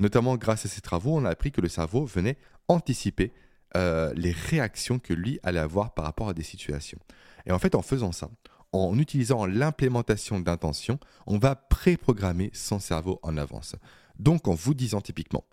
Notamment 0.00 0.36
grâce 0.36 0.66
à 0.66 0.68
ces 0.68 0.82
travaux, 0.82 1.16
on 1.16 1.24
a 1.24 1.30
appris 1.30 1.50
que 1.50 1.60
le 1.60 1.68
cerveau 1.68 2.04
venait 2.04 2.36
anticiper 2.68 3.32
euh, 3.76 4.12
les 4.14 4.32
réactions 4.32 4.98
que 4.98 5.14
lui 5.14 5.40
allait 5.42 5.58
avoir 5.58 5.94
par 5.94 6.04
rapport 6.04 6.28
à 6.28 6.34
des 6.34 6.42
situations. 6.42 6.98
Et 7.46 7.52
en 7.52 7.58
fait, 7.58 7.74
en 7.74 7.82
faisant 7.82 8.12
ça, 8.12 8.30
en 8.72 8.98
utilisant 8.98 9.46
l'implémentation 9.46 10.40
d'intention, 10.40 10.98
on 11.26 11.38
va 11.38 11.56
préprogrammer 11.56 12.50
son 12.52 12.78
cerveau 12.78 13.18
en 13.22 13.36
avance. 13.36 13.76
Donc 14.18 14.48
en 14.48 14.54
vous 14.54 14.74
disant 14.74 15.00
typiquement, 15.00 15.44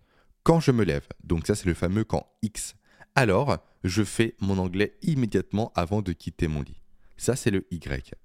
quand 0.43 0.59
je 0.59 0.71
me 0.71 0.83
lève, 0.83 1.07
donc 1.23 1.47
ça 1.47 1.55
c'est 1.55 1.65
le 1.65 1.73
fameux 1.73 2.03
quand 2.03 2.27
X, 2.41 2.75
alors 3.15 3.57
je 3.83 4.03
fais 4.03 4.35
mon 4.41 4.57
anglais 4.57 4.97
immédiatement 5.01 5.71
avant 5.75 6.01
de 6.01 6.11
quitter 6.11 6.47
mon 6.47 6.61
lit. 6.61 6.81
Ça 7.17 7.35
c'est 7.35 7.51
le 7.51 7.65
Y. 7.71 8.15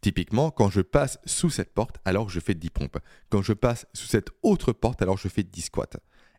Typiquement, 0.00 0.50
quand 0.50 0.68
je 0.68 0.82
passe 0.82 1.18
sous 1.24 1.48
cette 1.48 1.72
porte, 1.72 1.96
alors 2.04 2.28
je 2.28 2.40
fais 2.40 2.54
10 2.54 2.70
pompes. 2.70 2.98
Quand 3.30 3.40
je 3.40 3.54
passe 3.54 3.86
sous 3.94 4.06
cette 4.06 4.30
autre 4.42 4.72
porte, 4.72 5.00
alors 5.00 5.16
je 5.16 5.28
fais 5.28 5.42
10 5.42 5.62
squats. 5.62 5.96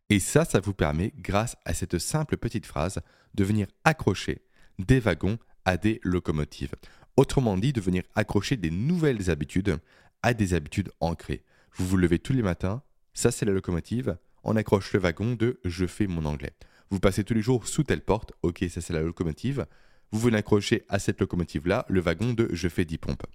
Et 0.09 0.19
ça, 0.19 0.45
ça 0.45 0.59
vous 0.59 0.73
permet, 0.73 1.13
grâce 1.17 1.55
à 1.65 1.73
cette 1.73 1.97
simple 1.97 2.37
petite 2.37 2.67
phrase, 2.67 3.01
de 3.33 3.43
venir 3.43 3.65
accrocher 3.83 4.43
des 4.77 4.99
wagons 4.99 5.39
à 5.65 5.77
des 5.77 5.99
locomotives. 6.03 6.75
Autrement 7.17 7.57
dit, 7.57 7.73
de 7.73 7.81
venir 7.81 8.03
accrocher 8.13 8.55
des 8.55 8.69
nouvelles 8.69 9.31
habitudes 9.31 9.79
à 10.21 10.35
des 10.35 10.53
habitudes 10.53 10.91
ancrées. 10.99 11.43
Vous 11.75 11.87
vous 11.87 11.97
levez 11.97 12.19
tous 12.19 12.33
les 12.33 12.43
matins, 12.43 12.83
ça 13.13 13.31
c'est 13.31 13.45
la 13.45 13.51
locomotive, 13.51 14.17
on 14.43 14.55
accroche 14.55 14.93
le 14.93 14.99
wagon 14.99 15.33
de 15.33 15.59
je 15.65 15.87
fais 15.87 16.05
mon 16.05 16.25
anglais. 16.25 16.53
Vous 16.91 16.99
passez 16.99 17.23
tous 17.23 17.33
les 17.33 17.41
jours 17.41 17.67
sous 17.67 17.83
telle 17.83 18.01
porte, 18.01 18.31
ok, 18.43 18.63
ça 18.69 18.81
c'est 18.81 18.93
la 18.93 19.01
locomotive. 19.01 19.65
Vous 20.15 20.21
venez 20.21 20.37
accrocher 20.37 20.85
à 20.87 20.97
cette 20.97 21.19
locomotive-là 21.19 21.85
le 21.89 21.99
wagon 21.99 22.31
de 22.31 22.47
je 22.53 22.69
fais 22.69 22.85
10 22.85 22.99
pompes. 22.99 23.25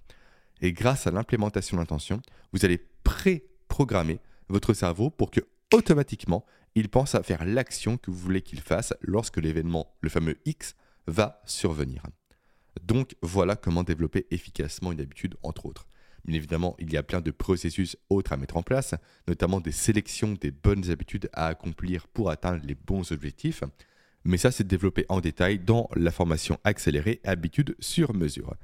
Et 0.63 0.73
grâce 0.73 1.07
à 1.07 1.11
l'implémentation 1.11 1.77
d'intention, 1.77 2.23
vous 2.55 2.65
allez 2.65 2.79
pré-programmer 3.05 4.19
votre 4.49 4.73
cerveau 4.73 5.11
pour 5.11 5.31
que 5.31 5.41
automatiquement 5.75 6.47
il 6.75 6.89
pense 6.89 7.15
à 7.15 7.23
faire 7.23 7.45
l'action 7.45 7.99
que 7.99 8.11
vous 8.11 8.17
voulez 8.17 8.41
qu'il 8.41 8.63
fasse 8.63 8.95
lorsque 9.03 9.37
l'événement, 9.37 9.93
le 10.01 10.09
fameux 10.09 10.39
X, 10.47 10.75
va 11.07 11.43
survenir. 11.45 12.03
Donc 12.83 13.15
voilà 13.21 13.57
comment 13.57 13.83
développer 13.83 14.27
efficacement 14.31 14.91
une 14.91 15.03
habitude, 15.03 15.37
entre 15.43 15.67
autres. 15.67 15.87
Bien 16.25 16.37
évidemment, 16.37 16.77
il 16.79 16.91
y 16.91 16.97
a 16.97 17.03
plein 17.03 17.21
de 17.21 17.31
processus 17.31 17.99
autres 18.09 18.33
à 18.33 18.39
mettre 18.39 18.57
en 18.57 18.63
place, 18.63 18.95
notamment 19.29 19.61
des 19.61 19.71
sélections 19.71 20.33
des 20.33 20.51
bonnes 20.51 20.91
habitudes 20.91 21.29
à 21.35 21.49
accomplir 21.49 22.09
pour 22.09 22.31
atteindre 22.31 22.65
les 22.65 22.75
bons 22.75 23.13
objectifs. 23.13 23.65
Mais 24.25 24.37
ça, 24.37 24.51
c'est 24.51 24.67
développé 24.67 25.07
en 25.09 25.21
détail 25.21 25.59
dans 25.59 25.89
la 25.95 26.11
formation 26.11 26.59
accélérée 26.65 27.21
Habitudes 27.25 27.75
sur 27.81 28.15
mesure. 28.15 28.55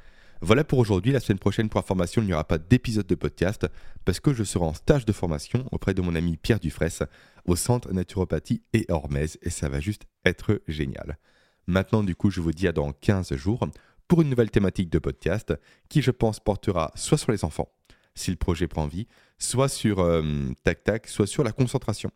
Voilà 0.42 0.64
pour 0.64 0.78
aujourd'hui. 0.78 1.12
La 1.12 1.20
semaine 1.20 1.38
prochaine, 1.38 1.68
pour 1.70 1.80
information, 1.80 2.20
il 2.20 2.26
n'y 2.26 2.34
aura 2.34 2.44
pas 2.44 2.58
d'épisode 2.58 3.06
de 3.06 3.14
podcast 3.14 3.66
parce 4.04 4.20
que 4.20 4.34
je 4.34 4.44
serai 4.44 4.66
en 4.66 4.75
stage 4.75 5.06
de 5.06 5.12
formation 5.12 5.66
auprès 5.72 5.94
de 5.94 6.02
mon 6.02 6.14
ami 6.14 6.36
Pierre 6.36 6.60
Dufresne 6.60 7.06
au 7.46 7.56
centre 7.56 7.92
naturopathie 7.92 8.62
et 8.75 8.84
Hormèse 8.90 9.38
et 9.42 9.50
ça 9.50 9.68
va 9.70 9.80
juste 9.80 10.02
être 10.26 10.60
génial. 10.68 11.18
Maintenant, 11.66 12.02
du 12.02 12.14
coup, 12.14 12.30
je 12.30 12.40
vous 12.40 12.52
dis 12.52 12.68
à 12.68 12.72
dans 12.72 12.92
15 12.92 13.34
jours 13.34 13.66
pour 14.08 14.20
une 14.22 14.28
nouvelle 14.28 14.50
thématique 14.50 14.90
de 14.90 14.98
podcast 14.98 15.54
qui, 15.88 16.02
je 16.02 16.10
pense, 16.10 16.38
portera 16.38 16.92
soit 16.94 17.18
sur 17.18 17.32
les 17.32 17.44
enfants, 17.44 17.72
si 18.14 18.30
le 18.30 18.36
projet 18.36 18.68
prend 18.68 18.86
vie, 18.86 19.08
soit 19.38 19.68
sur 19.68 20.00
euh, 20.00 20.22
tac 20.64 20.84
tac, 20.84 21.08
soit 21.08 21.26
sur 21.26 21.44
la 21.44 21.52
concentration. 21.52 22.10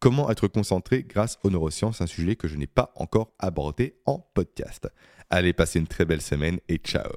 Comment 0.00 0.30
être 0.30 0.48
concentré 0.48 1.02
grâce 1.02 1.38
aux 1.42 1.50
neurosciences, 1.50 2.00
un 2.00 2.06
sujet 2.06 2.36
que 2.36 2.48
je 2.48 2.56
n'ai 2.56 2.66
pas 2.66 2.92
encore 2.96 3.32
abordé 3.38 3.96
en 4.04 4.18
podcast. 4.34 4.88
Allez, 5.30 5.52
passez 5.52 5.78
une 5.78 5.88
très 5.88 6.04
belle 6.04 6.22
semaine 6.22 6.60
et 6.68 6.76
ciao 6.76 7.10